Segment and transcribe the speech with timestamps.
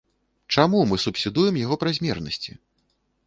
[0.55, 2.51] Чаму мы субсідуем яго празмернасці?